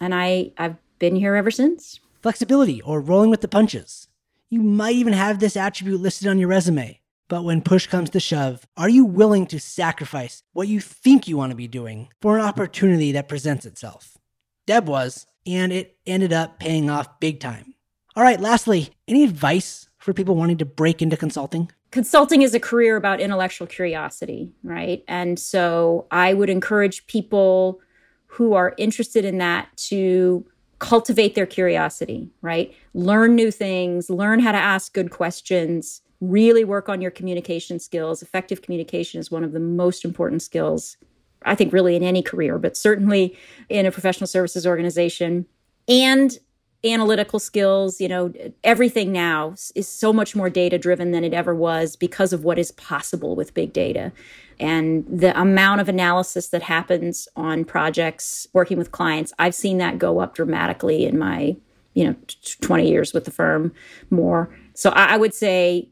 and 0.00 0.14
I 0.14 0.52
I've 0.58 0.76
been 0.98 1.16
here 1.16 1.34
ever 1.34 1.50
since. 1.50 2.00
Flexibility 2.22 2.80
or 2.82 3.00
rolling 3.00 3.30
with 3.30 3.40
the 3.40 3.48
punches. 3.48 4.08
You 4.48 4.62
might 4.62 4.96
even 4.96 5.12
have 5.12 5.38
this 5.38 5.56
attribute 5.56 6.00
listed 6.00 6.28
on 6.28 6.38
your 6.38 6.48
resume. 6.48 7.00
But 7.28 7.44
when 7.44 7.62
push 7.62 7.86
comes 7.86 8.10
to 8.10 8.20
shove, 8.20 8.66
are 8.76 8.88
you 8.88 9.04
willing 9.04 9.46
to 9.46 9.60
sacrifice 9.60 10.42
what 10.52 10.66
you 10.66 10.80
think 10.80 11.28
you 11.28 11.36
want 11.36 11.50
to 11.50 11.56
be 11.56 11.68
doing 11.68 12.08
for 12.20 12.36
an 12.36 12.44
opportunity 12.44 13.12
that 13.12 13.28
presents 13.28 13.64
itself? 13.64 14.18
Deb 14.66 14.88
was, 14.88 15.26
and 15.46 15.72
it 15.72 15.96
ended 16.06 16.32
up 16.32 16.58
paying 16.58 16.90
off 16.90 17.20
big 17.20 17.38
time. 17.38 17.74
All 18.16 18.24
right, 18.24 18.40
lastly, 18.40 18.90
any 19.06 19.22
advice 19.22 19.88
for 19.98 20.12
people 20.12 20.34
wanting 20.34 20.58
to 20.58 20.64
break 20.64 21.00
into 21.00 21.16
consulting? 21.16 21.70
Consulting 21.90 22.42
is 22.42 22.54
a 22.54 22.60
career 22.60 22.96
about 22.96 23.20
intellectual 23.20 23.66
curiosity, 23.66 24.52
right? 24.62 25.04
And 25.08 25.38
so 25.38 26.06
I 26.10 26.34
would 26.34 26.50
encourage 26.50 27.06
people 27.06 27.80
who 28.26 28.52
are 28.54 28.74
interested 28.78 29.24
in 29.24 29.38
that 29.38 29.68
to 29.76 30.46
cultivate 30.78 31.34
their 31.34 31.46
curiosity, 31.46 32.30
right? 32.42 32.74
Learn 32.94 33.34
new 33.34 33.50
things, 33.50 34.08
learn 34.08 34.40
how 34.40 34.52
to 34.52 34.58
ask 34.58 34.92
good 34.92 35.10
questions, 35.10 36.00
really 36.20 36.64
work 36.64 36.88
on 36.88 37.00
your 37.00 37.10
communication 37.10 37.78
skills. 37.78 38.22
Effective 38.22 38.62
communication 38.62 39.20
is 39.20 39.30
one 39.30 39.44
of 39.44 39.52
the 39.52 39.60
most 39.60 40.04
important 40.04 40.42
skills, 40.42 40.96
I 41.42 41.54
think, 41.54 41.72
really 41.72 41.96
in 41.96 42.02
any 42.02 42.22
career, 42.22 42.58
but 42.58 42.76
certainly 42.76 43.36
in 43.68 43.84
a 43.84 43.92
professional 43.92 44.26
services 44.26 44.66
organization. 44.66 45.46
And 45.88 46.38
analytical 46.84 47.38
skills, 47.38 48.00
you 48.00 48.08
know, 48.08 48.32
everything 48.64 49.12
now 49.12 49.54
is 49.74 49.88
so 49.88 50.12
much 50.12 50.34
more 50.34 50.48
data 50.48 50.78
driven 50.78 51.10
than 51.10 51.24
it 51.24 51.34
ever 51.34 51.54
was 51.54 51.96
because 51.96 52.32
of 52.32 52.44
what 52.44 52.58
is 52.58 52.72
possible 52.72 53.36
with 53.36 53.54
big 53.54 53.72
data. 53.72 54.12
And 54.58 55.04
the 55.08 55.38
amount 55.38 55.80
of 55.80 55.88
analysis 55.88 56.48
that 56.48 56.62
happens 56.62 57.28
on 57.36 57.64
projects 57.64 58.46
working 58.52 58.78
with 58.78 58.92
clients, 58.92 59.32
I've 59.38 59.54
seen 59.54 59.78
that 59.78 59.98
go 59.98 60.20
up 60.20 60.34
dramatically 60.34 61.04
in 61.04 61.18
my, 61.18 61.56
you 61.94 62.04
know, 62.04 62.14
20 62.60 62.88
years 62.88 63.12
with 63.12 63.24
the 63.24 63.30
firm 63.30 63.72
more. 64.10 64.54
So 64.74 64.90
I, 64.90 65.16
would 65.16 65.34
say 65.34 65.88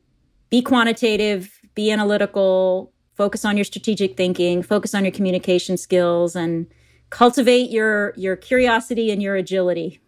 be 0.51 0.63
quantitative, 0.63 1.61
be 1.75 1.91
analytical, 1.91 2.93
focus 3.15 3.45
on 3.45 3.57
your 3.57 3.65
strategic 3.65 4.17
thinking, 4.17 4.63
focus 4.63 4.95
on 4.95 5.05
your 5.05 5.13
communication 5.13 5.77
skills 5.77 6.37
and 6.37 6.67
cultivate 7.11 7.71
your 7.71 8.13
your 8.17 8.37
curiosity 8.37 9.11
and 9.11 9.23
your 9.23 9.35
agility. 9.35 10.01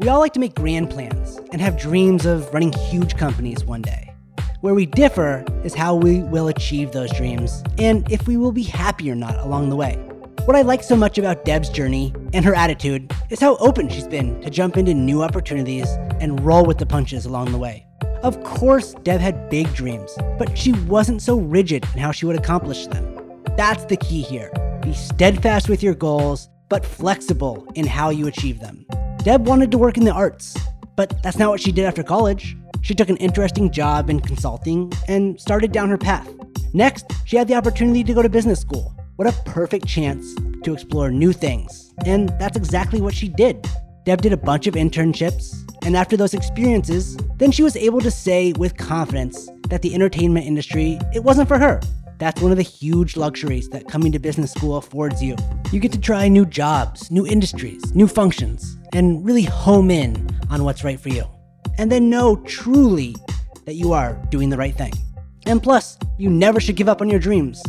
We 0.00 0.06
all 0.06 0.20
like 0.20 0.32
to 0.34 0.40
make 0.40 0.54
grand 0.54 0.90
plans 0.90 1.40
and 1.50 1.60
have 1.60 1.76
dreams 1.76 2.24
of 2.24 2.54
running 2.54 2.72
huge 2.72 3.16
companies 3.16 3.64
one 3.64 3.82
day. 3.82 4.14
Where 4.60 4.72
we 4.72 4.86
differ 4.86 5.44
is 5.64 5.74
how 5.74 5.96
we 5.96 6.22
will 6.22 6.46
achieve 6.46 6.92
those 6.92 7.12
dreams 7.14 7.64
and 7.78 8.08
if 8.08 8.28
we 8.28 8.36
will 8.36 8.52
be 8.52 8.62
happy 8.62 9.10
or 9.10 9.16
not 9.16 9.36
along 9.38 9.70
the 9.70 9.74
way. 9.74 9.96
What 10.44 10.54
I 10.54 10.62
like 10.62 10.84
so 10.84 10.94
much 10.94 11.18
about 11.18 11.44
Deb's 11.44 11.68
journey 11.68 12.14
and 12.32 12.44
her 12.44 12.54
attitude 12.54 13.12
is 13.30 13.40
how 13.40 13.56
open 13.56 13.88
she's 13.88 14.06
been 14.06 14.40
to 14.42 14.50
jump 14.50 14.76
into 14.76 14.94
new 14.94 15.20
opportunities 15.20 15.88
and 16.20 16.38
roll 16.46 16.64
with 16.64 16.78
the 16.78 16.86
punches 16.86 17.26
along 17.26 17.50
the 17.50 17.58
way. 17.58 17.84
Of 18.22 18.40
course, 18.44 18.94
Deb 19.02 19.20
had 19.20 19.50
big 19.50 19.74
dreams, 19.74 20.16
but 20.38 20.56
she 20.56 20.74
wasn't 20.86 21.22
so 21.22 21.40
rigid 21.40 21.84
in 21.92 22.00
how 22.00 22.12
she 22.12 22.24
would 22.24 22.38
accomplish 22.38 22.86
them. 22.86 23.42
That's 23.56 23.84
the 23.86 23.96
key 23.96 24.22
here. 24.22 24.52
Be 24.80 24.94
steadfast 24.94 25.68
with 25.68 25.82
your 25.82 25.94
goals, 25.94 26.48
but 26.68 26.86
flexible 26.86 27.66
in 27.74 27.84
how 27.84 28.10
you 28.10 28.28
achieve 28.28 28.60
them. 28.60 28.86
Deb 29.28 29.46
wanted 29.46 29.70
to 29.72 29.76
work 29.76 29.98
in 29.98 30.06
the 30.06 30.10
arts, 30.10 30.56
but 30.96 31.22
that's 31.22 31.36
not 31.36 31.50
what 31.50 31.60
she 31.60 31.70
did 31.70 31.84
after 31.84 32.02
college. 32.02 32.56
She 32.80 32.94
took 32.94 33.10
an 33.10 33.18
interesting 33.18 33.70
job 33.70 34.08
in 34.08 34.20
consulting 34.20 34.90
and 35.06 35.38
started 35.38 35.70
down 35.70 35.90
her 35.90 35.98
path. 35.98 36.26
Next, 36.72 37.04
she 37.26 37.36
had 37.36 37.46
the 37.46 37.54
opportunity 37.54 38.02
to 38.04 38.14
go 38.14 38.22
to 38.22 38.30
business 38.30 38.58
school. 38.58 38.96
What 39.16 39.28
a 39.28 39.32
perfect 39.44 39.86
chance 39.86 40.34
to 40.62 40.72
explore 40.72 41.10
new 41.10 41.34
things. 41.34 41.92
And 42.06 42.30
that's 42.38 42.56
exactly 42.56 43.02
what 43.02 43.12
she 43.12 43.28
did. 43.28 43.68
Deb 44.06 44.22
did 44.22 44.32
a 44.32 44.36
bunch 44.38 44.66
of 44.66 44.72
internships, 44.72 45.54
and 45.84 45.94
after 45.94 46.16
those 46.16 46.32
experiences, 46.32 47.18
then 47.36 47.52
she 47.52 47.62
was 47.62 47.76
able 47.76 48.00
to 48.00 48.10
say 48.10 48.54
with 48.54 48.78
confidence 48.78 49.46
that 49.68 49.82
the 49.82 49.94
entertainment 49.94 50.46
industry, 50.46 50.98
it 51.14 51.22
wasn't 51.22 51.48
for 51.48 51.58
her. 51.58 51.82
That's 52.18 52.42
one 52.42 52.50
of 52.50 52.56
the 52.56 52.64
huge 52.64 53.16
luxuries 53.16 53.68
that 53.68 53.86
coming 53.88 54.10
to 54.10 54.18
business 54.18 54.50
school 54.50 54.76
affords 54.76 55.22
you. 55.22 55.36
You 55.70 55.78
get 55.78 55.92
to 55.92 56.00
try 56.00 56.26
new 56.26 56.44
jobs, 56.44 57.10
new 57.12 57.24
industries, 57.24 57.94
new 57.94 58.08
functions, 58.08 58.76
and 58.92 59.24
really 59.24 59.44
home 59.44 59.88
in 59.90 60.28
on 60.50 60.64
what's 60.64 60.82
right 60.82 60.98
for 60.98 61.10
you. 61.10 61.24
And 61.78 61.92
then 61.92 62.10
know 62.10 62.36
truly 62.44 63.14
that 63.66 63.74
you 63.74 63.92
are 63.92 64.14
doing 64.30 64.50
the 64.50 64.56
right 64.56 64.74
thing. 64.74 64.92
And 65.46 65.62
plus, 65.62 65.96
you 66.18 66.28
never 66.28 66.58
should 66.58 66.74
give 66.74 66.88
up 66.88 67.00
on 67.00 67.08
your 67.08 67.20
dreams. 67.20 67.62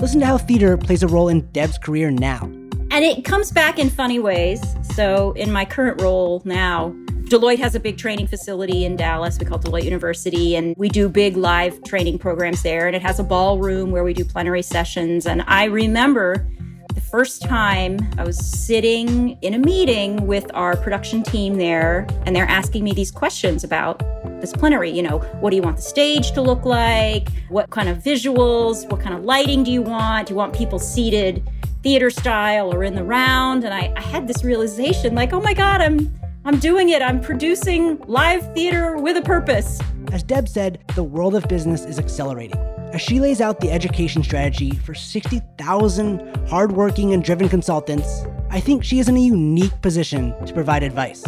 Listen 0.00 0.20
to 0.20 0.26
how 0.26 0.38
theater 0.38 0.76
plays 0.76 1.02
a 1.02 1.08
role 1.08 1.28
in 1.28 1.50
Deb's 1.50 1.76
career 1.76 2.10
now. 2.10 2.44
and 2.90 3.04
it 3.04 3.24
comes 3.24 3.50
back 3.52 3.78
in 3.78 3.90
funny 3.90 4.18
ways. 4.18 4.62
So, 4.94 5.32
in 5.32 5.52
my 5.52 5.64
current 5.64 6.00
role 6.00 6.40
now, 6.44 6.94
Deloitte 7.28 7.58
has 7.58 7.74
a 7.74 7.80
big 7.80 7.98
training 7.98 8.26
facility 8.26 8.86
in 8.86 8.96
Dallas. 8.96 9.38
We 9.38 9.44
call 9.44 9.58
it 9.58 9.64
Deloitte 9.64 9.84
University, 9.84 10.56
and 10.56 10.74
we 10.78 10.88
do 10.88 11.10
big 11.10 11.36
live 11.36 11.82
training 11.84 12.18
programs 12.18 12.62
there. 12.62 12.86
And 12.86 12.96
it 12.96 13.02
has 13.02 13.20
a 13.20 13.22
ballroom 13.22 13.90
where 13.90 14.02
we 14.02 14.14
do 14.14 14.24
plenary 14.24 14.62
sessions. 14.62 15.26
And 15.26 15.42
I 15.46 15.64
remember 15.64 16.48
the 16.94 17.02
first 17.02 17.42
time 17.42 17.98
I 18.16 18.24
was 18.24 18.38
sitting 18.38 19.36
in 19.42 19.52
a 19.52 19.58
meeting 19.58 20.26
with 20.26 20.50
our 20.54 20.74
production 20.78 21.22
team 21.22 21.56
there, 21.56 22.06
and 22.24 22.34
they're 22.34 22.48
asking 22.48 22.82
me 22.82 22.92
these 22.92 23.10
questions 23.10 23.62
about 23.62 23.98
this 24.40 24.54
plenary. 24.54 24.90
You 24.90 25.02
know, 25.02 25.18
what 25.40 25.50
do 25.50 25.56
you 25.56 25.62
want 25.62 25.76
the 25.76 25.82
stage 25.82 26.32
to 26.32 26.40
look 26.40 26.64
like? 26.64 27.28
What 27.50 27.68
kind 27.68 27.90
of 27.90 27.98
visuals? 27.98 28.90
What 28.90 29.00
kind 29.00 29.14
of 29.14 29.24
lighting 29.24 29.64
do 29.64 29.70
you 29.70 29.82
want? 29.82 30.28
Do 30.28 30.32
you 30.32 30.36
want 30.38 30.54
people 30.54 30.78
seated 30.78 31.46
theater 31.82 32.08
style 32.08 32.72
or 32.72 32.84
in 32.84 32.94
the 32.94 33.04
round? 33.04 33.64
And 33.64 33.74
I, 33.74 33.92
I 33.96 34.00
had 34.00 34.26
this 34.26 34.42
realization 34.44 35.14
like, 35.14 35.34
oh 35.34 35.40
my 35.42 35.52
God, 35.52 35.82
I'm 35.82 36.17
I'm 36.44 36.58
doing 36.58 36.90
it. 36.90 37.02
I'm 37.02 37.20
producing 37.20 37.98
live 38.06 38.54
theater 38.54 38.96
with 38.96 39.16
a 39.16 39.22
purpose. 39.22 39.80
As 40.12 40.22
Deb 40.22 40.48
said, 40.48 40.82
the 40.94 41.02
world 41.02 41.34
of 41.34 41.46
business 41.48 41.84
is 41.84 41.98
accelerating. 41.98 42.58
As 42.92 43.02
she 43.02 43.20
lays 43.20 43.40
out 43.40 43.60
the 43.60 43.70
education 43.70 44.22
strategy 44.22 44.70
for 44.70 44.94
60,000 44.94 46.48
hardworking 46.48 47.12
and 47.12 47.22
driven 47.22 47.48
consultants, 47.48 48.24
I 48.50 48.60
think 48.60 48.82
she 48.82 48.98
is 48.98 49.08
in 49.08 49.16
a 49.16 49.20
unique 49.20 49.78
position 49.82 50.34
to 50.46 50.54
provide 50.54 50.82
advice. 50.82 51.22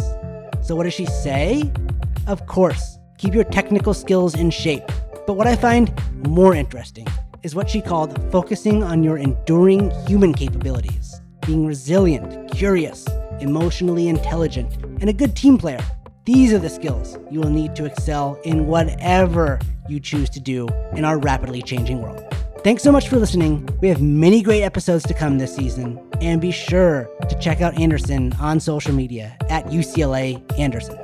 So, 0.63 0.75
what 0.75 0.83
does 0.83 0.93
she 0.93 1.05
say? 1.05 1.71
Of 2.25 2.47
course, 2.47 2.97
keep 3.17 3.35
your 3.35 3.43
technical 3.43 3.93
skills 3.93 4.33
in 4.33 4.49
shape. 4.49 4.89
But 5.27 5.33
what 5.33 5.45
I 5.45 5.55
find 5.55 5.93
more 6.27 6.55
interesting 6.55 7.05
is 7.43 7.53
what 7.53 7.69
she 7.69 7.81
called 7.81 8.19
focusing 8.31 8.81
on 8.81 9.03
your 9.03 9.17
enduring 9.17 9.91
human 10.07 10.33
capabilities, 10.33 11.21
being 11.45 11.65
resilient, 11.67 12.51
curious, 12.51 13.07
emotionally 13.41 14.07
intelligent, 14.07 14.73
and 15.01 15.09
a 15.09 15.13
good 15.13 15.35
team 15.35 15.57
player. 15.57 15.83
These 16.25 16.53
are 16.53 16.59
the 16.59 16.69
skills 16.69 17.17
you 17.29 17.39
will 17.39 17.49
need 17.49 17.75
to 17.75 17.85
excel 17.85 18.39
in 18.43 18.67
whatever 18.67 19.59
you 19.89 19.99
choose 19.99 20.29
to 20.29 20.39
do 20.39 20.67
in 20.93 21.03
our 21.03 21.17
rapidly 21.17 21.61
changing 21.61 22.01
world. 22.01 22.23
Thanks 22.63 22.83
so 22.83 22.91
much 22.91 23.09
for 23.09 23.17
listening. 23.17 23.67
We 23.81 23.87
have 23.87 24.01
many 24.01 24.43
great 24.43 24.61
episodes 24.61 25.05
to 25.07 25.15
come 25.15 25.39
this 25.39 25.55
season, 25.55 25.99
and 26.21 26.39
be 26.39 26.51
sure 26.51 27.09
to 27.27 27.39
check 27.39 27.59
out 27.61 27.79
Anderson 27.79 28.33
on 28.33 28.59
social 28.59 28.93
media 28.93 29.35
at 29.49 29.65
UCLA 29.65 30.41
Anderson. 30.59 30.99